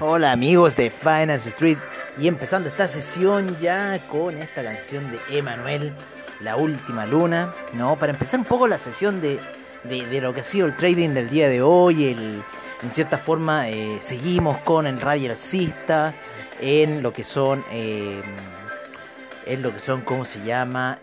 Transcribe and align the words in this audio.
Hola 0.00 0.32
amigos 0.32 0.76
de 0.76 0.90
Finance 0.90 1.48
Street 1.48 1.78
y 2.18 2.28
empezando 2.28 2.68
esta 2.68 2.86
sesión 2.88 3.56
ya 3.58 4.00
con 4.08 4.38
esta 4.38 4.62
canción 4.62 5.10
de 5.10 5.18
Emanuel, 5.36 5.92
La 6.40 6.56
Última 6.56 7.04
Luna, 7.06 7.52
¿no? 7.72 7.96
Para 7.96 8.12
empezar 8.12 8.40
un 8.40 8.46
poco 8.46 8.68
la 8.68 8.78
sesión 8.78 9.20
de, 9.20 9.40
de, 9.84 10.20
lo 10.20 10.32
que 10.32 10.40
ha 10.40 10.44
sido 10.44 10.66
el 10.66 10.76
trading 10.76 11.10
del 11.10 11.30
día 11.30 11.48
de 11.48 11.62
hoy, 11.62 12.06
en 12.08 12.90
cierta 12.90 13.18
forma 13.18 13.68
eh, 13.68 13.98
seguimos 14.00 14.58
con 14.58 14.86
el 14.86 15.00
radio 15.00 15.32
alcista, 15.32 16.14
en 16.60 17.02
lo 17.02 17.12
que 17.12 17.24
son... 17.24 17.64
Eh, 17.72 18.22
en 19.48 19.62
lo 19.62 19.72
que 19.72 19.78
son, 19.80 20.02
¿cómo 20.02 20.24
se 20.24 20.44
llama? 20.44 20.98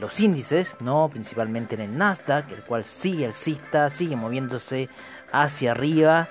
los 0.00 0.18
índices, 0.20 0.76
¿no? 0.80 1.08
Principalmente 1.08 1.76
en 1.76 1.82
el 1.82 1.96
Nasdaq, 1.96 2.50
el 2.50 2.62
cual 2.62 2.84
sigue 2.84 3.26
alcista, 3.26 3.88
sigue 3.88 4.16
moviéndose 4.16 4.88
hacia 5.32 5.70
arriba. 5.70 6.28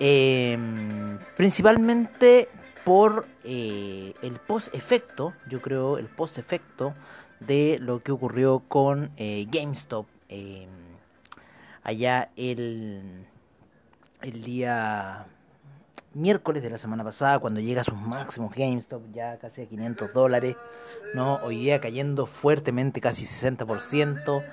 Em, 0.00 1.18
principalmente 1.36 2.48
por 2.84 3.26
eh, 3.44 4.14
el 4.22 4.32
post-efecto, 4.40 5.34
yo 5.48 5.62
creo, 5.62 5.98
el 5.98 6.06
post-efecto 6.06 6.94
de 7.38 7.78
lo 7.80 8.02
que 8.02 8.10
ocurrió 8.10 8.64
con 8.66 9.12
eh, 9.16 9.46
GameStop 9.50 10.06
em, 10.28 10.68
allá 11.84 12.30
el, 12.36 13.26
el 14.22 14.42
día 14.42 15.26
miércoles 16.14 16.62
de 16.62 16.70
la 16.70 16.78
semana 16.78 17.04
pasada, 17.04 17.38
cuando 17.38 17.60
llega 17.60 17.80
a 17.80 17.84
sus 17.84 17.98
máximos 17.98 18.54
GameStop, 18.54 19.02
ya 19.12 19.38
casi 19.38 19.62
a 19.62 19.66
500 19.66 20.12
dólares, 20.12 20.56
¿no? 21.14 21.36
Hoy 21.44 21.56
día 21.58 21.80
cayendo 21.80 22.26
fuertemente, 22.26 23.00
casi 23.00 23.24
60%. 23.24 24.44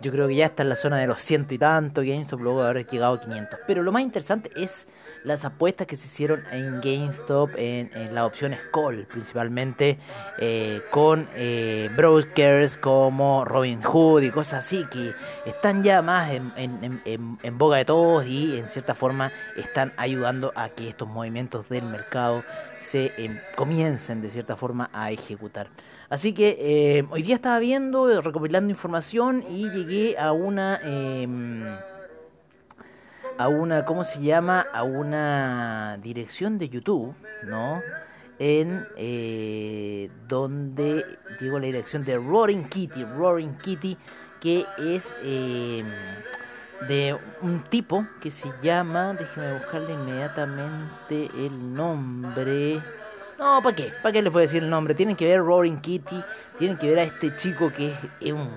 Yo 0.00 0.10
creo 0.10 0.28
que 0.28 0.34
ya 0.34 0.46
está 0.46 0.62
en 0.62 0.68
la 0.68 0.76
zona 0.76 0.98
de 0.98 1.06
los 1.06 1.22
ciento 1.22 1.54
y 1.54 1.58
tanto 1.58 2.00
GameStop, 2.02 2.40
luego 2.40 2.62
de 2.62 2.70
haber 2.70 2.86
llegado 2.86 3.14
a 3.14 3.20
500. 3.20 3.60
Pero 3.66 3.82
lo 3.82 3.92
más 3.92 4.02
interesante 4.02 4.50
es 4.56 4.88
las 5.24 5.44
apuestas 5.44 5.86
que 5.86 5.96
se 5.96 6.06
hicieron 6.06 6.44
en 6.50 6.80
GameStop, 6.80 7.50
en, 7.56 7.90
las 8.14 8.24
opciones 8.24 8.60
call, 8.72 9.06
principalmente 9.06 9.98
eh, 10.38 10.82
con 10.90 11.28
eh, 11.34 11.90
brokers 11.96 12.76
como 12.76 13.44
Robinhood 13.44 14.22
y 14.22 14.30
cosas 14.30 14.64
así, 14.64 14.84
que 14.90 15.14
están 15.46 15.82
ya 15.82 16.02
más 16.02 16.32
en, 16.32 16.52
en, 16.56 17.02
en, 17.42 17.58
boga 17.58 17.78
de 17.78 17.84
todos 17.84 18.26
y 18.26 18.56
en 18.56 18.68
cierta 18.68 18.94
forma 18.94 19.32
están 19.56 19.92
ayudando 19.96 20.52
a 20.56 20.68
que 20.68 20.88
estos 20.88 21.08
movimientos 21.08 21.68
del 21.68 21.84
mercado 21.84 22.44
se 22.78 23.12
em, 23.16 23.38
comiencen 23.56 24.22
de 24.22 24.28
cierta 24.28 24.56
forma 24.56 24.90
a 24.92 25.12
ejecutar. 25.12 25.68
Así 26.08 26.32
que 26.34 26.58
eh, 26.58 27.04
hoy 27.10 27.22
día 27.22 27.36
estaba 27.36 27.58
viendo, 27.58 28.20
recopilando 28.20 28.70
información 28.70 29.44
y 29.48 29.70
llegué 29.70 30.18
a 30.18 30.32
una... 30.32 30.80
A 33.38 33.48
una, 33.48 33.84
¿cómo 33.84 34.04
se 34.04 34.20
llama? 34.20 34.66
A 34.72 34.82
una 34.82 35.98
dirección 36.02 36.58
de 36.58 36.68
YouTube, 36.68 37.14
¿no? 37.44 37.80
En 38.38 38.86
eh, 38.96 40.10
donde 40.28 41.04
llegó 41.40 41.58
la 41.58 41.66
dirección 41.66 42.04
de 42.04 42.16
Roaring 42.16 42.68
Kitty, 42.68 43.04
Roaring 43.04 43.56
Kitty, 43.58 43.96
que 44.40 44.66
es 44.78 45.16
em, 45.22 45.86
de 46.88 47.16
un 47.40 47.62
tipo 47.64 48.06
que 48.20 48.30
se 48.30 48.52
llama, 48.62 49.14
déjeme 49.14 49.54
buscarle 49.54 49.94
inmediatamente 49.94 51.30
el 51.34 51.74
nombre. 51.74 52.82
No, 53.42 53.60
¿para 53.60 53.74
qué? 53.74 53.92
¿Para 54.00 54.12
qué 54.12 54.22
les 54.22 54.32
voy 54.32 54.42
a 54.42 54.46
decir 54.46 54.62
el 54.62 54.70
nombre? 54.70 54.94
Tienen 54.94 55.16
que 55.16 55.26
ver 55.26 55.40
Roaring 55.40 55.80
Kitty, 55.80 56.22
tienen 56.60 56.78
que 56.78 56.88
ver 56.88 57.00
a 57.00 57.02
este 57.02 57.34
chico 57.34 57.72
que 57.72 57.92
es 58.20 58.32
un, 58.32 58.48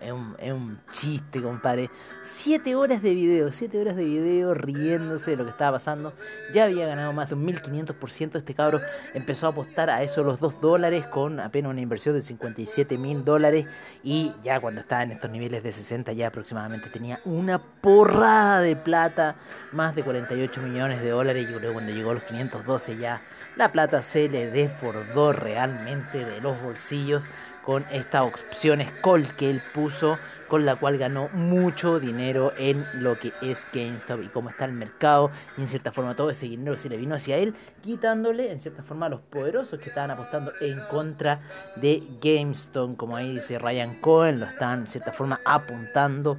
es 0.00 0.10
un, 0.12 0.36
es 0.38 0.50
un, 0.50 0.80
chiste, 0.92 1.42
compadre. 1.42 1.90
Siete 2.22 2.74
horas 2.74 3.02
de 3.02 3.12
video, 3.12 3.52
siete 3.52 3.78
horas 3.78 3.96
de 3.96 4.04
video 4.06 4.54
riéndose 4.54 5.32
de 5.32 5.36
lo 5.36 5.44
que 5.44 5.50
estaba 5.50 5.72
pasando. 5.72 6.14
Ya 6.54 6.64
había 6.64 6.86
ganado 6.86 7.12
más 7.12 7.28
de 7.28 7.34
un 7.34 7.46
1500%. 7.46 8.38
Este 8.38 8.54
cabro 8.54 8.80
empezó 9.12 9.44
a 9.44 9.50
apostar 9.50 9.90
a 9.90 10.02
eso 10.02 10.24
los 10.24 10.40
2 10.40 10.58
dólares 10.62 11.06
con 11.08 11.38
apenas 11.38 11.72
una 11.72 11.82
inversión 11.82 12.14
de 12.14 12.22
57 12.22 12.96
mil 12.96 13.26
dólares. 13.26 13.66
Y 14.02 14.32
ya 14.42 14.58
cuando 14.58 14.80
estaba 14.80 15.02
en 15.02 15.12
estos 15.12 15.30
niveles 15.30 15.62
de 15.62 15.70
60 15.70 16.14
ya 16.14 16.28
aproximadamente 16.28 16.88
tenía 16.88 17.20
una 17.26 17.58
porrada 17.58 18.62
de 18.62 18.74
plata, 18.74 19.36
más 19.72 19.94
de 19.94 20.02
48 20.02 20.62
millones 20.62 21.02
de 21.02 21.10
dólares. 21.10 21.44
Y 21.46 21.52
luego 21.52 21.74
cuando 21.74 21.92
llegó 21.92 22.12
a 22.12 22.14
los 22.14 22.22
512 22.22 22.96
ya 22.96 23.20
la 23.56 23.70
plata 23.70 24.00
se 24.00 24.29
le 24.30 24.50
desbordó 24.50 25.32
realmente 25.32 26.24
de 26.24 26.40
los 26.40 26.60
bolsillos 26.62 27.30
con 27.64 27.84
estas 27.90 28.22
opciones 28.22 28.90
call 29.02 29.34
que 29.36 29.50
él 29.50 29.62
puso, 29.74 30.18
con 30.48 30.64
la 30.64 30.76
cual 30.76 30.98
ganó 30.98 31.28
mucho 31.28 32.00
dinero 32.00 32.52
en 32.56 32.84
lo 32.94 33.18
que 33.18 33.32
es 33.42 33.66
GameStop 33.72 34.22
y 34.22 34.28
cómo 34.28 34.50
está 34.50 34.64
el 34.64 34.72
mercado. 34.72 35.30
Y 35.56 35.62
en 35.62 35.68
cierta 35.68 35.92
forma 35.92 36.16
todo 36.16 36.30
ese 36.30 36.46
dinero 36.46 36.76
se 36.76 36.88
le 36.88 36.96
vino 36.96 37.14
hacia 37.14 37.36
él, 37.36 37.54
quitándole 37.82 38.50
en 38.50 38.60
cierta 38.60 38.82
forma 38.82 39.06
a 39.06 39.10
los 39.10 39.20
poderosos 39.20 39.78
que 39.78 39.90
estaban 39.90 40.10
apostando 40.10 40.52
en 40.60 40.80
contra 40.88 41.40
de 41.76 42.02
GameStop, 42.20 42.96
como 42.96 43.16
ahí 43.16 43.34
dice 43.34 43.58
Ryan 43.58 44.00
Cohen, 44.00 44.40
lo 44.40 44.46
están 44.46 44.80
en 44.80 44.86
cierta 44.86 45.12
forma 45.12 45.40
apuntando 45.44 46.38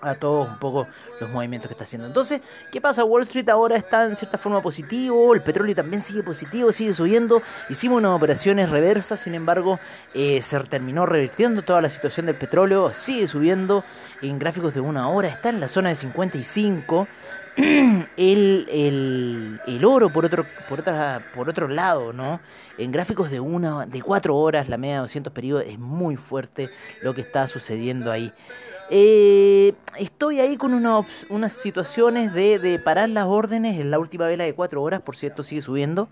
a 0.00 0.14
todos 0.14 0.48
un 0.48 0.58
poco 0.58 0.86
los 1.20 1.30
movimientos 1.30 1.68
que 1.68 1.74
está 1.74 1.84
haciendo. 1.84 2.06
Entonces, 2.06 2.40
¿qué 2.70 2.80
pasa? 2.80 3.04
Wall 3.04 3.22
Street 3.22 3.48
ahora 3.48 3.76
está 3.76 4.04
en 4.04 4.16
cierta 4.16 4.38
forma 4.38 4.60
positivo, 4.62 5.34
el 5.34 5.42
petróleo 5.42 5.74
también 5.74 6.02
sigue 6.02 6.22
positivo, 6.22 6.72
sigue 6.72 6.92
subiendo. 6.92 7.42
Hicimos 7.68 7.98
unas 7.98 8.12
operaciones 8.12 8.70
reversas, 8.70 9.20
sin 9.20 9.34
embargo, 9.34 9.78
eh, 10.14 10.42
se 10.42 10.58
terminó 10.60 11.06
revirtiendo 11.06 11.62
toda 11.62 11.80
la 11.80 11.90
situación 11.90 12.26
del 12.26 12.36
petróleo, 12.36 12.92
sigue 12.92 13.26
subiendo 13.26 13.84
en 14.20 14.38
gráficos 14.38 14.74
de 14.74 14.80
una 14.80 15.08
hora, 15.08 15.28
está 15.28 15.48
en 15.48 15.60
la 15.60 15.68
zona 15.68 15.90
de 15.90 15.94
55. 15.94 17.08
El, 17.56 18.66
el, 18.70 19.60
el, 19.66 19.84
oro 19.84 20.10
por 20.10 20.24
otro 20.24 20.46
por 20.70 20.80
otra 20.80 21.22
por 21.34 21.50
otro 21.50 21.68
lado 21.68 22.14
no 22.14 22.40
en 22.78 22.90
gráficos 22.90 23.30
de 23.30 23.40
una 23.40 23.84
de 23.84 24.00
cuatro 24.00 24.36
horas 24.38 24.70
la 24.70 24.78
media 24.78 24.94
de 24.94 25.00
200 25.02 25.34
periodos 25.34 25.64
es 25.66 25.78
muy 25.78 26.16
fuerte 26.16 26.70
lo 27.02 27.12
que 27.12 27.20
está 27.20 27.46
sucediendo 27.46 28.10
ahí 28.10 28.32
eh, 28.94 29.72
estoy 29.98 30.40
ahí 30.40 30.58
con 30.58 30.74
unas 30.74 31.52
situaciones 31.54 32.34
de, 32.34 32.58
de, 32.58 32.78
parar 32.78 33.08
las 33.08 33.24
órdenes 33.24 33.80
en 33.80 33.90
la 33.90 33.98
última 33.98 34.26
vela 34.26 34.44
de 34.44 34.54
4 34.54 34.82
horas, 34.82 35.00
por 35.00 35.16
cierto, 35.16 35.42
sigue 35.42 35.62
subiendo. 35.62 36.10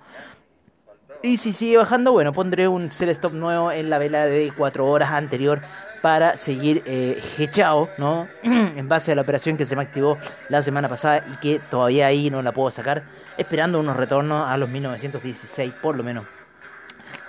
Y 1.22 1.36
si 1.36 1.52
sigue 1.52 1.76
bajando, 1.76 2.10
bueno, 2.12 2.32
pondré 2.32 2.68
un 2.68 2.90
sell 2.90 3.10
stop 3.10 3.34
nuevo 3.34 3.70
en 3.70 3.90
la 3.90 3.98
vela 3.98 4.24
de 4.24 4.50
4 4.56 4.86
horas 4.86 5.10
anterior 5.12 5.60
para 6.00 6.38
seguir 6.38 6.82
eh, 6.86 7.22
hechado, 7.36 7.90
¿no? 7.98 8.26
en 8.42 8.88
base 8.88 9.12
a 9.12 9.14
la 9.14 9.20
operación 9.20 9.58
que 9.58 9.66
se 9.66 9.76
me 9.76 9.82
activó 9.82 10.16
la 10.48 10.62
semana 10.62 10.88
pasada 10.88 11.22
y 11.30 11.36
que 11.36 11.58
todavía 11.58 12.06
ahí 12.06 12.30
no 12.30 12.40
la 12.40 12.52
puedo 12.52 12.70
sacar, 12.70 13.02
esperando 13.36 13.78
unos 13.78 13.94
retornos 13.94 14.48
a 14.48 14.56
los 14.56 14.70
1916 14.70 15.74
por 15.82 15.96
lo 15.96 16.02
menos 16.02 16.24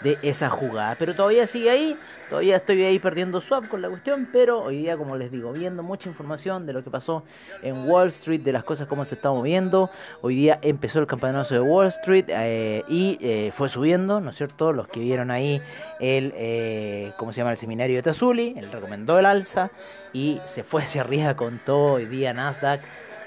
de 0.03 0.17
esa 0.21 0.49
jugada. 0.49 0.95
Pero 0.97 1.15
todavía 1.15 1.47
sigue 1.47 1.69
ahí, 1.69 1.97
todavía 2.29 2.55
estoy 2.57 2.83
ahí 2.83 2.99
perdiendo 2.99 3.41
swap 3.41 3.67
con 3.67 3.81
la 3.81 3.89
cuestión, 3.89 4.29
pero 4.31 4.61
hoy 4.63 4.77
día, 4.77 4.97
como 4.97 5.17
les 5.17 5.31
digo, 5.31 5.51
viendo 5.53 5.83
mucha 5.83 6.09
información 6.09 6.65
de 6.65 6.73
lo 6.73 6.83
que 6.83 6.89
pasó 6.89 7.23
en 7.61 7.87
Wall 7.87 8.09
Street, 8.09 8.41
de 8.41 8.51
las 8.51 8.63
cosas 8.63 8.87
como 8.87 9.05
se 9.05 9.15
está 9.15 9.29
moviendo. 9.29 9.89
Hoy 10.21 10.35
día 10.35 10.59
empezó 10.61 10.99
el 10.99 11.07
campeonato 11.07 11.53
de 11.53 11.61
Wall 11.61 11.87
Street 11.87 12.25
eh, 12.29 12.83
y 12.87 13.17
eh, 13.21 13.51
fue 13.55 13.69
subiendo, 13.69 14.19
¿no 14.19 14.31
es 14.31 14.37
cierto? 14.37 14.73
Los 14.73 14.87
que 14.87 14.99
vieron 14.99 15.31
ahí 15.31 15.61
el, 15.99 16.33
eh, 16.35 17.13
¿cómo 17.17 17.31
se 17.31 17.37
llama? 17.37 17.51
El 17.51 17.57
seminario 17.57 17.95
de 17.97 18.03
Tazuli, 18.03 18.55
él 18.57 18.71
recomendó 18.71 19.19
el 19.19 19.25
alza 19.25 19.71
y 20.13 20.41
se 20.43 20.63
fue 20.63 20.83
hacia 20.83 21.01
arriba 21.01 21.35
con 21.35 21.59
todo 21.59 21.93
hoy 21.93 22.05
día 22.05 22.33
Nasdaq. 22.33 22.81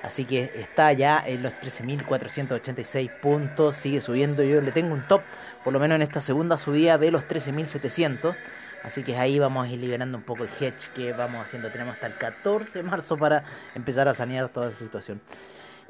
Así 0.05 0.27
que 0.27 0.53
está 0.55 0.93
ya 0.93 1.25
en 1.27 1.43
los 1.43 1.55
13.486 1.55 3.21
puntos, 3.21 3.75
sigue 3.75 4.03
subiendo. 4.03 4.43
Yo 4.43 4.61
le 4.61 4.71
tengo 4.71 4.93
un 4.93 5.09
top 5.09 5.23
por 5.65 5.73
lo 5.73 5.81
menos 5.81 5.97
en 5.97 6.03
esta 6.03 6.21
segunda 6.21 6.59
subida 6.59 6.99
de 6.99 7.11
los 7.11 7.25
13.700. 7.25 8.37
Así 8.83 9.03
que 9.03 9.17
ahí 9.17 9.39
vamos 9.39 9.67
a 9.67 9.71
ir 9.71 9.81
liberando 9.81 10.19
un 10.19 10.25
poco 10.25 10.45
el 10.45 10.51
hedge 10.51 10.91
que 10.95 11.15
vamos 11.15 11.47
haciendo. 11.47 11.71
Tenemos 11.73 11.95
hasta 11.95 12.06
el 12.06 12.19
14 12.19 12.81
de 12.81 12.83
marzo 12.83 13.17
para 13.17 13.45
empezar 13.75 14.06
a 14.06 14.12
sanear 14.12 14.51
toda 14.51 14.69
esa 14.69 14.79
situación. 14.79 15.23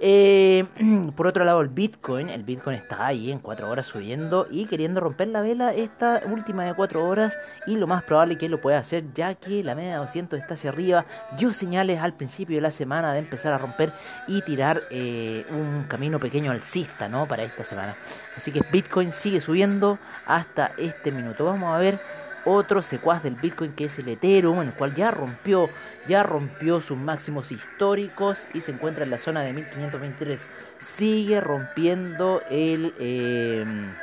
Eh, 0.00 0.64
por 1.16 1.26
otro 1.26 1.44
lado, 1.44 1.60
el 1.60 1.68
Bitcoin, 1.68 2.28
el 2.28 2.42
Bitcoin 2.42 2.76
está 2.76 3.06
ahí 3.06 3.30
en 3.30 3.38
4 3.38 3.70
horas 3.70 3.86
subiendo 3.86 4.46
y 4.50 4.66
queriendo 4.66 5.00
romper 5.00 5.28
la 5.28 5.40
vela 5.40 5.72
esta 5.72 6.22
última 6.26 6.64
de 6.64 6.74
4 6.74 7.06
horas 7.06 7.38
y 7.66 7.76
lo 7.76 7.86
más 7.86 8.02
probable 8.02 8.36
que 8.36 8.48
lo 8.48 8.60
pueda 8.60 8.78
hacer 8.78 9.04
ya 9.14 9.34
que 9.34 9.62
la 9.62 9.74
media 9.74 9.92
de 9.92 9.98
200 9.98 10.40
está 10.40 10.54
hacia 10.54 10.70
arriba, 10.70 11.06
dio 11.38 11.52
señales 11.52 12.00
al 12.00 12.14
principio 12.14 12.56
de 12.56 12.62
la 12.62 12.70
semana 12.70 13.12
de 13.12 13.20
empezar 13.20 13.52
a 13.52 13.58
romper 13.58 13.92
y 14.26 14.42
tirar 14.42 14.82
eh, 14.90 15.44
un 15.50 15.84
camino 15.84 16.18
pequeño 16.18 16.50
alcista 16.50 17.08
¿no? 17.08 17.26
para 17.26 17.44
esta 17.44 17.64
semana. 17.64 17.96
Así 18.36 18.50
que 18.50 18.62
Bitcoin 18.70 19.12
sigue 19.12 19.40
subiendo 19.40 19.98
hasta 20.26 20.72
este 20.76 21.12
minuto. 21.12 21.44
Vamos 21.44 21.74
a 21.74 21.78
ver 21.78 22.23
otro 22.44 22.82
secuaz 22.82 23.22
del 23.22 23.36
Bitcoin 23.36 23.72
que 23.72 23.86
es 23.86 23.98
el 23.98 24.08
Ethereum, 24.08 24.60
en 24.60 24.68
el 24.68 24.74
cual 24.74 24.94
ya 24.94 25.10
rompió, 25.10 25.70
ya 26.08 26.22
rompió 26.22 26.80
sus 26.80 26.96
máximos 26.96 27.52
históricos 27.52 28.48
y 28.54 28.60
se 28.60 28.72
encuentra 28.72 29.04
en 29.04 29.10
la 29.10 29.18
zona 29.18 29.42
de 29.42 29.52
1523. 29.52 30.48
Sigue 30.78 31.40
rompiendo 31.40 32.42
el 32.50 32.94
em, 32.98 33.94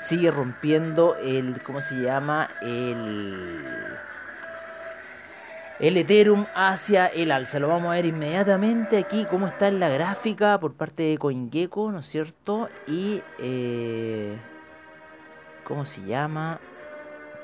sigue 0.00 0.30
rompiendo 0.30 1.16
el 1.16 1.62
¿cómo 1.62 1.80
se 1.80 1.96
llama? 1.96 2.48
el 5.78 5.96
Ethereum 5.96 6.46
hacia 6.54 7.06
el 7.06 7.30
alza. 7.30 7.58
Lo 7.58 7.68
vamos 7.68 7.88
a 7.88 7.96
ver 7.96 8.06
inmediatamente 8.06 8.98
aquí 8.98 9.26
cómo 9.30 9.46
está 9.46 9.68
en 9.68 9.80
la 9.80 9.88
gráfica 9.88 10.58
por 10.58 10.74
parte 10.74 11.02
de 11.02 11.18
CoinGecko, 11.18 11.92
¿no 11.92 11.98
es 12.00 12.06
cierto? 12.06 12.68
Y 12.86 13.22
eh, 13.38 14.36
¿cómo 15.64 15.84
se 15.84 16.02
llama? 16.02 16.60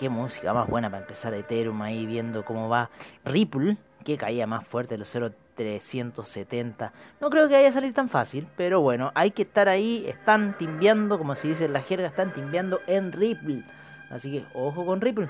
Qué 0.03 0.09
música 0.09 0.53
más 0.53 0.69
buena 0.69 0.91
para 0.91 1.03
empezar 1.03 1.33
Ethereum 1.33 1.81
ahí 1.81 2.07
viendo 2.07 2.45
cómo 2.45 2.69
va 2.69 2.91
Ripple, 3.25 3.77
que 4.05 4.19
caía 4.19 4.49
más 4.49 4.67
fuerte 4.67 4.99
los 4.99 5.15
0.370. 5.15 6.91
No 7.21 7.31
creo 7.31 7.47
que 7.47 7.55
vaya 7.55 7.69
a 7.69 7.73
salir 7.73 7.95
tan 7.95 8.09
fácil, 8.09 8.49
pero 8.57 8.81
bueno, 8.81 9.13
hay 9.15 9.31
que 9.31 9.43
estar 9.43 9.69
ahí, 9.69 10.05
están 10.09 10.59
timbiando, 10.59 11.19
como 11.19 11.37
se 11.37 11.47
dice 11.47 11.67
en 11.67 11.73
la 11.73 11.83
jerga, 11.83 12.09
están 12.09 12.35
timbiando 12.35 12.81
en 12.89 13.13
Ripple. 13.13 13.63
Así 14.11 14.33
que 14.33 14.45
ojo 14.55 14.85
con 14.85 15.01
Ripple. 15.01 15.29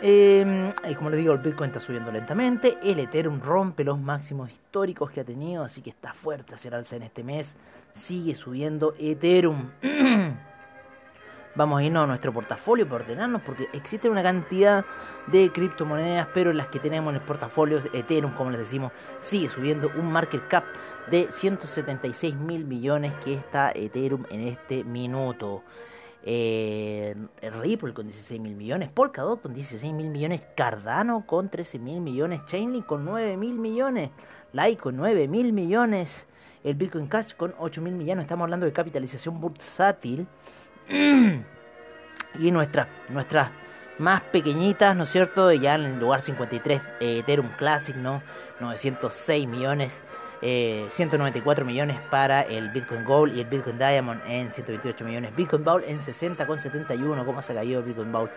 Em, 0.00 0.72
y 0.88 0.94
como 0.94 1.10
les 1.10 1.18
digo, 1.18 1.34
el 1.34 1.40
Bitcoin 1.40 1.68
está 1.68 1.80
subiendo 1.80 2.10
lentamente. 2.10 2.78
El 2.82 2.98
Ethereum 3.00 3.42
rompe 3.42 3.84
los 3.84 3.98
máximos 3.98 4.50
históricos 4.50 5.10
que 5.10 5.20
ha 5.20 5.24
tenido, 5.24 5.62
así 5.62 5.82
que 5.82 5.90
está 5.90 6.14
fuerte 6.14 6.54
hacia 6.54 6.68
el 6.68 6.74
alza 6.74 6.96
en 6.96 7.02
este 7.02 7.22
mes. 7.22 7.54
Sigue 7.92 8.34
subiendo 8.34 8.94
Ethereum. 8.98 9.72
vamos 11.56 11.80
a 11.80 11.82
irnos 11.82 12.04
a 12.04 12.06
nuestro 12.06 12.32
portafolio 12.32 12.86
para 12.86 13.04
ordenarnos 13.04 13.42
porque 13.42 13.68
existe 13.72 14.08
una 14.08 14.22
cantidad 14.22 14.84
de 15.26 15.50
criptomonedas, 15.50 16.28
pero 16.32 16.52
las 16.52 16.68
que 16.68 16.78
tenemos 16.78 17.10
en 17.10 17.16
el 17.16 17.26
portafolio, 17.26 17.80
Ethereum, 17.92 18.34
como 18.34 18.50
les 18.50 18.60
decimos, 18.60 18.92
sigue 19.20 19.48
subiendo 19.48 19.90
un 19.96 20.12
market 20.12 20.46
cap 20.48 20.64
de 21.10 21.28
176 21.30 22.34
mil 22.34 22.64
millones 22.64 23.12
que 23.24 23.34
está 23.34 23.72
Ethereum 23.74 24.24
en 24.30 24.48
este 24.48 24.84
minuto. 24.84 25.62
Eh, 26.28 27.14
Ripple 27.40 27.94
con 27.94 28.06
16 28.06 28.40
mil 28.40 28.56
millones, 28.56 28.90
Polkadot 28.90 29.40
con 29.40 29.54
16 29.54 29.92
mil 29.92 30.10
millones, 30.10 30.42
Cardano 30.56 31.24
con 31.24 31.48
13 31.48 31.78
mil 31.78 32.00
millones, 32.00 32.44
Chainlink 32.46 32.84
con 32.84 33.04
9 33.04 33.36
mil 33.36 33.58
millones, 33.60 34.10
Lite 34.52 34.76
con 34.76 34.96
9 34.96 35.28
mil 35.28 35.52
millones, 35.52 36.26
el 36.64 36.74
Bitcoin 36.74 37.06
Cash 37.06 37.34
con 37.36 37.54
8 37.58 37.80
mil 37.80 37.94
millones. 37.94 38.24
Estamos 38.24 38.42
hablando 38.42 38.66
de 38.66 38.72
capitalización 38.72 39.40
bursátil 39.40 40.26
y 40.88 42.50
nuestras 42.50 42.88
nuestras 43.08 43.50
más 43.98 44.20
pequeñitas, 44.22 44.94
¿no 44.94 45.04
es 45.04 45.10
cierto? 45.10 45.52
Ya 45.52 45.74
en 45.74 45.86
el 45.86 45.98
lugar 45.98 46.20
53, 46.20 46.80
eh, 47.00 47.18
Ethereum 47.18 47.48
Classic, 47.56 47.96
¿no? 47.96 48.22
906 48.60 49.48
millones, 49.48 50.02
194 50.40 51.64
eh, 51.64 51.66
millones 51.66 51.98
para 52.10 52.42
el 52.42 52.70
Bitcoin 52.70 53.04
Gold 53.04 53.36
y 53.36 53.40
el 53.40 53.46
Bitcoin 53.46 53.78
Diamond 53.78 54.20
en 54.26 54.50
128 54.50 55.04
millones. 55.04 55.34
Bitcoin 55.34 55.64
Vault 55.64 55.84
en 55.88 55.98
60,71, 55.98 57.24
¿cómo 57.24 57.40
se 57.42 57.52
ha 57.52 57.54
caído 57.54 57.80
el 57.80 57.86
Bitcoin 57.86 58.12
Vault? 58.12 58.32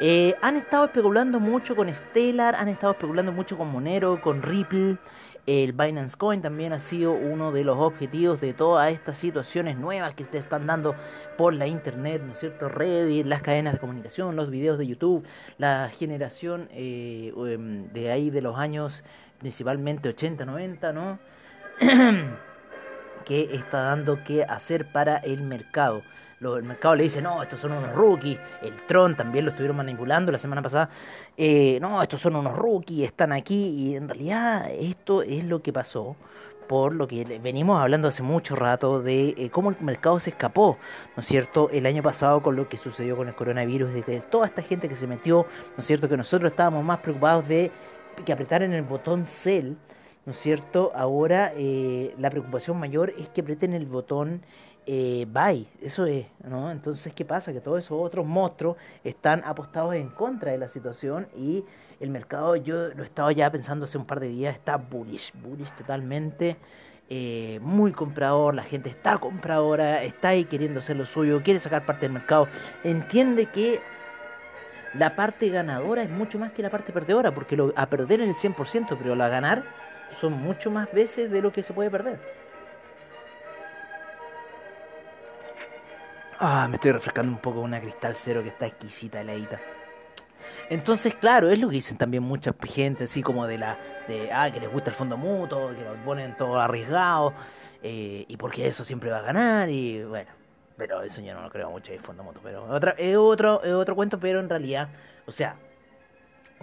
Eh, 0.00 0.34
han 0.42 0.56
estado 0.56 0.86
especulando 0.86 1.38
mucho 1.40 1.76
con 1.76 1.92
Stellar, 1.92 2.54
han 2.56 2.68
estado 2.68 2.92
especulando 2.92 3.32
mucho 3.32 3.56
con 3.56 3.68
Monero, 3.70 4.20
con 4.20 4.42
Ripple. 4.42 4.96
El 5.46 5.74
Binance 5.74 6.16
Coin 6.16 6.40
también 6.40 6.72
ha 6.72 6.78
sido 6.78 7.12
uno 7.12 7.52
de 7.52 7.64
los 7.64 7.76
objetivos 7.78 8.40
de 8.40 8.54
todas 8.54 8.90
estas 8.90 9.18
situaciones 9.18 9.76
nuevas 9.76 10.14
que 10.14 10.24
se 10.24 10.38
están 10.38 10.66
dando 10.66 10.94
por 11.36 11.52
la 11.52 11.66
internet, 11.66 12.22
¿no 12.24 12.32
es 12.32 12.38
cierto? 12.38 12.70
Reddit, 12.70 13.26
las 13.26 13.42
cadenas 13.42 13.74
de 13.74 13.78
comunicación, 13.78 14.36
los 14.36 14.50
videos 14.50 14.78
de 14.78 14.86
YouTube, 14.86 15.26
la 15.58 15.90
generación 15.90 16.68
eh, 16.72 17.32
em, 17.36 17.92
de 17.92 18.10
ahí 18.10 18.30
de 18.30 18.40
los 18.40 18.56
años 18.56 19.04
principalmente 19.38 20.08
80, 20.08 20.46
90, 20.46 20.92
¿no? 20.94 21.18
que 23.26 23.54
está 23.54 23.82
dando 23.82 24.24
que 24.24 24.44
hacer 24.44 24.92
para 24.92 25.16
el 25.16 25.42
mercado 25.42 26.02
el 26.56 26.64
mercado 26.64 26.94
le 26.94 27.04
dice, 27.04 27.20
no, 27.20 27.42
estos 27.42 27.60
son 27.60 27.72
unos 27.72 27.92
rookies. 27.94 28.38
El 28.62 28.74
Tron 28.86 29.16
también 29.16 29.44
lo 29.44 29.50
estuvieron 29.50 29.76
manipulando 29.76 30.30
la 30.30 30.38
semana 30.38 30.62
pasada. 30.62 30.90
Eh, 31.36 31.78
no, 31.80 32.02
estos 32.02 32.20
son 32.20 32.36
unos 32.36 32.56
rookies, 32.56 33.06
están 33.06 33.32
aquí. 33.32 33.68
Y 33.68 33.96
en 33.96 34.08
realidad 34.08 34.70
esto 34.70 35.22
es 35.22 35.44
lo 35.44 35.62
que 35.62 35.72
pasó 35.72 36.16
por 36.68 36.94
lo 36.94 37.06
que 37.06 37.24
venimos 37.42 37.80
hablando 37.80 38.08
hace 38.08 38.22
mucho 38.22 38.56
rato 38.56 39.00
de 39.00 39.34
eh, 39.36 39.50
cómo 39.50 39.70
el 39.70 39.76
mercado 39.80 40.18
se 40.18 40.30
escapó, 40.30 40.78
¿no 41.16 41.20
es 41.20 41.26
cierto? 41.26 41.70
El 41.70 41.86
año 41.86 42.02
pasado 42.02 42.42
con 42.42 42.56
lo 42.56 42.68
que 42.68 42.76
sucedió 42.76 43.16
con 43.16 43.28
el 43.28 43.34
coronavirus, 43.34 43.92
de 43.92 44.02
que 44.02 44.20
toda 44.20 44.46
esta 44.46 44.62
gente 44.62 44.88
que 44.88 44.96
se 44.96 45.06
metió, 45.06 45.46
¿no 45.76 45.80
es 45.80 45.86
cierto? 45.86 46.08
Que 46.08 46.16
nosotros 46.16 46.50
estábamos 46.50 46.84
más 46.84 47.00
preocupados 47.00 47.46
de 47.48 47.70
que 48.24 48.32
apretaran 48.32 48.72
el 48.72 48.82
botón 48.82 49.26
sell, 49.26 49.76
¿no 50.24 50.32
es 50.32 50.38
cierto? 50.38 50.92
Ahora 50.94 51.52
eh, 51.56 52.14
la 52.18 52.30
preocupación 52.30 52.78
mayor 52.78 53.12
es 53.18 53.28
que 53.28 53.42
aprieten 53.42 53.74
el 53.74 53.86
botón 53.86 54.42
eh, 54.86 55.26
bye, 55.28 55.66
eso 55.80 56.04
es, 56.04 56.26
¿no? 56.46 56.70
Entonces, 56.70 57.12
¿qué 57.14 57.24
pasa? 57.24 57.52
Que 57.52 57.60
todos 57.60 57.78
esos 57.78 57.98
otros 57.98 58.26
monstruos 58.26 58.76
están 59.02 59.42
apostados 59.44 59.94
en 59.94 60.10
contra 60.10 60.52
de 60.52 60.58
la 60.58 60.68
situación 60.68 61.26
y 61.36 61.64
el 62.00 62.10
mercado, 62.10 62.56
yo 62.56 62.88
lo 62.88 63.02
estaba 63.02 63.32
ya 63.32 63.50
pensando 63.50 63.84
hace 63.84 63.96
un 63.96 64.04
par 64.04 64.20
de 64.20 64.28
días, 64.28 64.54
está 64.54 64.76
bullish, 64.76 65.32
bullish 65.42 65.70
totalmente, 65.74 66.58
eh, 67.08 67.58
muy 67.62 67.92
comprador, 67.92 68.54
la 68.54 68.62
gente 68.62 68.90
está 68.90 69.16
compradora, 69.18 70.02
está 70.02 70.28
ahí 70.28 70.44
queriendo 70.44 70.80
hacer 70.80 70.96
lo 70.96 71.06
suyo, 71.06 71.42
quiere 71.42 71.60
sacar 71.60 71.86
parte 71.86 72.02
del 72.02 72.12
mercado, 72.12 72.48
entiende 72.82 73.46
que 73.46 73.80
la 74.94 75.16
parte 75.16 75.48
ganadora 75.48 76.02
es 76.02 76.10
mucho 76.10 76.38
más 76.38 76.52
que 76.52 76.62
la 76.62 76.70
parte 76.70 76.92
perdedora, 76.92 77.34
porque 77.34 77.56
lo, 77.56 77.72
a 77.76 77.86
perder 77.86 78.20
es 78.20 78.44
el 78.44 78.54
100%, 78.54 78.96
pero 78.98 79.16
la 79.16 79.28
ganar 79.28 79.64
son 80.20 80.34
mucho 80.34 80.70
más 80.70 80.92
veces 80.92 81.30
de 81.30 81.40
lo 81.40 81.52
que 81.52 81.62
se 81.62 81.72
puede 81.72 81.90
perder. 81.90 82.43
Ah, 86.38 86.66
me 86.68 86.76
estoy 86.76 86.92
refrescando 86.92 87.32
un 87.32 87.38
poco 87.38 87.60
una 87.60 87.80
cristal 87.80 88.14
cero 88.16 88.42
que 88.42 88.48
está 88.48 88.66
exquisita, 88.66 89.20
heladita. 89.20 89.60
Entonces, 90.68 91.14
claro, 91.14 91.50
es 91.50 91.60
lo 91.60 91.68
que 91.68 91.74
dicen 91.74 91.98
también 91.98 92.22
mucha 92.22 92.54
gente, 92.64 93.04
así 93.04 93.22
como 93.22 93.46
de 93.46 93.58
la, 93.58 93.78
de, 94.08 94.32
ah, 94.32 94.50
que 94.50 94.60
les 94.60 94.70
gusta 94.70 94.90
el 94.90 94.96
fondo 94.96 95.16
mutuo, 95.16 95.70
que 95.74 95.84
lo 95.84 95.94
ponen 96.04 96.36
todo 96.36 96.58
arriesgado, 96.58 97.34
eh, 97.82 98.24
y 98.26 98.36
porque 98.36 98.66
eso 98.66 98.82
siempre 98.84 99.10
va 99.10 99.18
a 99.18 99.22
ganar, 99.22 99.68
y 99.68 100.02
bueno, 100.04 100.30
pero 100.76 101.02
eso 101.02 101.20
yo 101.20 101.34
no 101.34 101.42
lo 101.42 101.50
creo 101.50 101.70
mucho, 101.70 101.92
el 101.92 102.00
fondo 102.00 102.24
mutuo, 102.24 102.40
pero 102.42 102.64
otra, 102.64 102.94
es 102.96 103.16
otro, 103.16 103.62
es 103.62 103.72
otro 103.72 103.94
cuento, 103.94 104.18
pero 104.18 104.40
en 104.40 104.48
realidad, 104.48 104.88
o 105.26 105.32
sea, 105.32 105.56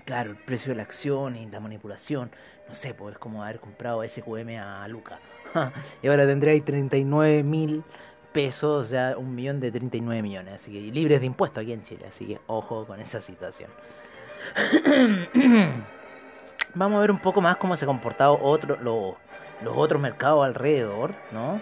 claro, 0.03 0.31
el 0.31 0.37
precio 0.37 0.71
de 0.71 0.77
la 0.77 0.83
acción 0.83 1.35
y 1.35 1.45
la 1.45 1.59
manipulación, 1.59 2.31
no 2.67 2.73
sé, 2.73 2.95
pues 2.95 3.13
es 3.13 3.19
como 3.19 3.43
haber 3.43 3.59
comprado 3.59 4.03
SQM 4.03 4.57
a 4.59 4.87
Luca, 4.87 5.19
y 6.01 6.07
ahora 6.07 6.25
tendréis 6.25 6.65
39 6.65 7.43
mil 7.43 7.83
pesos, 8.31 8.85
o 8.85 8.89
sea, 8.89 9.15
un 9.17 9.35
millón 9.35 9.59
de 9.59 9.71
39 9.71 10.21
millones, 10.21 10.55
así 10.55 10.71
que 10.71 10.79
libres 10.79 11.19
de 11.19 11.25
impuestos 11.25 11.61
aquí 11.61 11.73
en 11.73 11.83
Chile, 11.83 12.05
así 12.07 12.25
que 12.25 12.39
ojo 12.47 12.85
con 12.85 13.00
esa 13.00 13.21
situación. 13.21 13.69
Vamos 16.73 16.97
a 16.97 17.01
ver 17.01 17.11
un 17.11 17.19
poco 17.19 17.41
más 17.41 17.57
cómo 17.57 17.75
se 17.75 17.85
comportado 17.85 18.39
otro, 18.41 18.77
los 18.81 19.15
otros 19.75 20.01
mercados 20.01 20.45
alrededor, 20.45 21.13
¿no? 21.31 21.59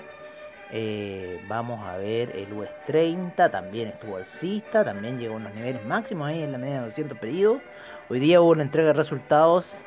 Eh, 0.72 1.44
vamos 1.48 1.84
a 1.88 1.98
ver 1.98 2.36
el 2.36 2.54
US 2.54 2.70
30, 2.86 3.50
también 3.50 3.88
estuvo 3.88 4.18
alcista, 4.18 4.86
también 4.86 5.18
llegó 5.18 5.34
a 5.34 5.38
unos 5.38 5.56
niveles 5.56 5.84
máximos 5.84 6.28
ahí 6.28 6.44
en 6.44 6.52
la 6.52 6.60
media 6.60 6.76
de 6.76 6.86
200 6.86 7.18
pedidos. 7.18 7.60
Hoy 8.08 8.20
día 8.20 8.40
hubo 8.40 8.52
una 8.52 8.62
entrega 8.62 8.90
de 8.90 8.94
resultados, 8.94 9.84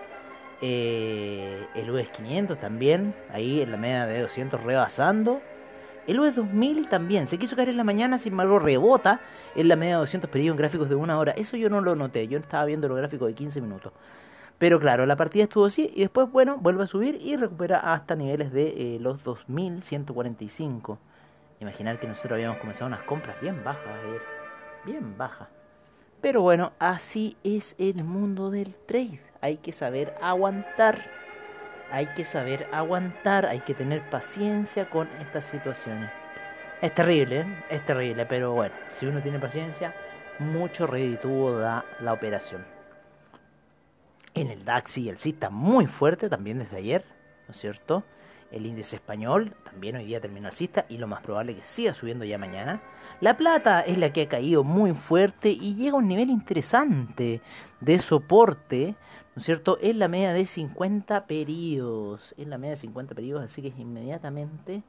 eh, 0.61 1.65
el 1.77 1.89
US 1.89 2.09
500 2.09 2.59
también, 2.59 3.15
ahí 3.33 3.63
en 3.63 3.71
la 3.71 3.77
media 3.77 4.07
de 4.07 4.23
200 4.23 4.61
rebasando. 4.61 5.41
El 6.07 6.19
US 6.19 6.35
2000 6.35 6.89
también 6.89 7.27
se 7.27 7.39
quiso 7.39 7.55
caer 7.55 7.69
en 7.69 7.77
la 7.77 7.85
mañana, 7.85 8.19
sin 8.19 8.33
embargo 8.33 8.59
rebota 8.59 9.21
en 9.55 9.69
la 9.69 9.77
media 9.77 9.95
de 9.95 10.01
200 10.01 10.29
pedidos 10.31 10.55
en 10.55 10.59
gráficos 10.59 10.89
de 10.89 10.97
una 10.97 11.19
hora. 11.19 11.33
Eso 11.33 11.57
yo 11.57 11.71
no 11.71 11.81
lo 11.81 11.95
noté, 11.95 12.27
yo 12.27 12.39
estaba 12.39 12.65
viendo 12.65 12.89
los 12.89 12.99
gráficos 12.99 13.29
de 13.29 13.35
15 13.35 13.61
minutos. 13.61 13.93
Pero 14.59 14.79
claro, 14.79 15.07
la 15.07 15.17
partida 15.17 15.45
estuvo 15.45 15.65
así 15.65 15.93
y 15.95 16.01
después, 16.01 16.31
bueno, 16.31 16.57
vuelve 16.59 16.85
a 16.85 16.87
subir 16.87 17.19
y 17.21 17.37
recupera 17.37 17.79
hasta 17.79 18.15
niveles 18.15 18.53
de 18.53 18.97
eh, 18.97 18.99
los 19.01 19.23
2145. 19.25 20.99
Imaginar 21.61 22.01
que 22.01 22.07
nosotros 22.07 22.33
habíamos 22.33 22.59
comenzado 22.59 22.87
unas 22.87 23.03
compras 23.03 23.41
bien 23.41 23.63
bajas, 23.65 23.85
bien 24.85 25.17
bajas. 25.17 25.49
Pero 26.21 26.43
bueno, 26.43 26.73
así 26.79 27.37
es 27.43 27.75
el 27.79 28.05
mundo 28.05 28.51
del 28.51 28.77
trade. 28.87 29.21
Hay 29.41 29.57
que 29.57 29.73
saber 29.73 30.15
aguantar. 30.23 31.22
Hay 31.93 32.07
que 32.07 32.25
saber 32.25 32.67
aguantar, 32.73 33.45
hay 33.45 33.61
que 33.61 33.75
tener 33.75 34.01
paciencia 34.01 34.89
con 34.89 35.09
estas 35.21 35.45
situaciones. 35.45 36.11
Es 36.81 36.95
terrible, 36.95 37.41
¿eh? 37.41 37.47
es 37.69 37.85
terrible, 37.85 38.25
pero 38.25 38.55
bueno, 38.55 38.75
si 38.91 39.07
uno 39.07 39.21
tiene 39.21 39.39
paciencia, 39.39 39.95
mucho 40.39 40.87
redituvo 40.87 41.59
da 41.59 41.85
la 42.01 42.15
operación. 42.15 42.65
En 44.35 44.51
el 44.51 44.65
DAX 44.65 44.97
y 44.97 45.11
el 45.11 45.19
CIS 45.19 45.35
está 45.35 45.51
muy 45.51 45.87
fuerte 45.87 46.31
también 46.31 46.59
desde 46.59 46.79
ayer, 46.79 47.05
¿no 47.47 47.53
es 47.53 47.61
cierto? 47.61 48.03
El 48.53 48.67
índice 48.67 48.97
español 48.97 49.55
también 49.65 49.97
hoy 49.97 50.05
día 50.05 50.21
terminó 50.21 50.49
alcista 50.49 50.85
y 50.91 50.99
lo 50.99 51.07
más 51.07 51.23
probable 51.23 51.57
que 51.57 51.65
siga 51.65 51.95
subiendo 51.95 52.25
ya 52.27 52.37
mañana. 52.37 52.83
La 53.21 53.37
plata 53.37 53.81
es 53.81 53.97
la 53.97 54.13
que 54.13 54.23
ha 54.23 54.29
caído 54.29 54.63
muy 54.63 54.93
fuerte 54.93 55.49
y 55.49 55.75
llega 55.75 55.93
a 55.93 55.99
un 55.99 56.07
nivel 56.07 56.29
interesante 56.29 57.41
de 57.81 57.99
soporte, 57.99 58.95
¿no 59.35 59.41
es 59.41 59.47
cierto? 59.47 59.79
En 59.81 59.99
la 59.99 60.09
media 60.09 60.35
de 60.35 60.45
50 60.45 61.27
periodos. 61.27 62.35
En 62.37 62.51
la 62.51 62.59
media 62.59 62.75
de 62.75 62.81
50 62.81 63.15
periodos, 63.15 63.45
así 63.45 63.63
que 63.63 63.73
inmediatamente 63.81 64.83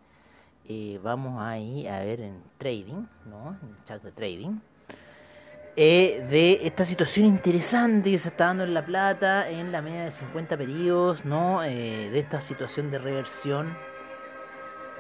eh, 0.67 0.99
vamos 1.01 1.41
ahí 1.41 1.87
a 1.87 1.99
ver 1.99 2.19
en 2.19 2.43
trading, 2.57 3.05
¿no? 3.29 3.57
En 3.61 3.83
chat 3.85 4.03
de 4.03 4.11
trading. 4.11 4.59
Eh, 5.75 6.23
de 6.29 6.67
esta 6.67 6.85
situación 6.85 7.25
interesante 7.25 8.11
que 8.11 8.17
se 8.19 8.29
está 8.29 8.45
dando 8.45 8.63
en 8.63 8.75
La 8.75 8.85
Plata, 8.85 9.49
en 9.49 9.71
la 9.71 9.81
media 9.81 10.03
de 10.03 10.11
50 10.11 10.55
periodos, 10.55 11.25
¿no? 11.25 11.63
Eh, 11.63 12.11
de 12.11 12.19
esta 12.19 12.39
situación 12.41 12.91
de 12.91 12.99
reversión 12.99 13.75